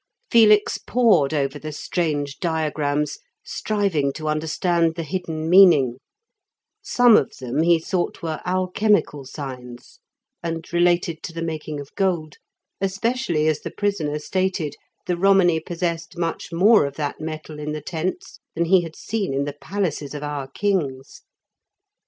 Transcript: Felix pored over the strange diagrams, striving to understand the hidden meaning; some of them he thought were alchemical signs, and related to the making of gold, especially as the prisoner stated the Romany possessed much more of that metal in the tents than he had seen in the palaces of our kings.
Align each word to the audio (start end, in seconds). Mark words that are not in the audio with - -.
Felix 0.31 0.79
pored 0.79 1.31
over 1.31 1.59
the 1.59 1.71
strange 1.71 2.39
diagrams, 2.39 3.19
striving 3.43 4.11
to 4.13 4.27
understand 4.27 4.95
the 4.95 5.03
hidden 5.03 5.47
meaning; 5.47 5.97
some 6.81 7.15
of 7.15 7.33
them 7.39 7.61
he 7.61 7.77
thought 7.77 8.23
were 8.23 8.41
alchemical 8.43 9.25
signs, 9.25 9.99
and 10.41 10.65
related 10.73 11.21
to 11.21 11.31
the 11.31 11.43
making 11.43 11.79
of 11.79 11.93
gold, 11.93 12.37
especially 12.81 13.47
as 13.47 13.59
the 13.59 13.69
prisoner 13.69 14.17
stated 14.17 14.73
the 15.05 15.15
Romany 15.15 15.59
possessed 15.59 16.17
much 16.17 16.47
more 16.51 16.87
of 16.87 16.95
that 16.95 17.19
metal 17.21 17.59
in 17.59 17.71
the 17.71 17.79
tents 17.79 18.39
than 18.55 18.65
he 18.65 18.81
had 18.81 18.95
seen 18.95 19.35
in 19.35 19.45
the 19.45 19.55
palaces 19.61 20.15
of 20.15 20.23
our 20.23 20.47
kings. 20.47 21.21